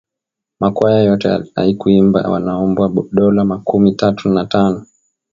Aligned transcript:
Makwaya 0.59 0.99
yote 1.09 1.27
aikuimba 1.61 2.19
wanaombwa 2.33 2.85
dola 3.11 3.45
makumi 3.45 3.91
tatu 3.91 4.29
na 4.29 4.45
tano 4.45 4.85